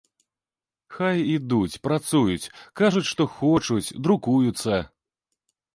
Хай 0.95 1.17
ідуць, 1.37 1.79
працуюць, 1.89 2.51
кажуць, 2.83 3.07
што 3.11 3.31
хочуць, 3.39 3.95
друкуюцца! 4.07 4.85